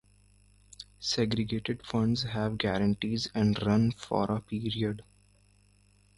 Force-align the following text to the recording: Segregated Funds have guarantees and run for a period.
Segregated 0.99 1.85
Funds 1.85 2.23
have 2.23 2.57
guarantees 2.57 3.29
and 3.35 3.61
run 3.63 3.91
for 3.91 4.31
a 4.31 4.41
period. 4.41 5.03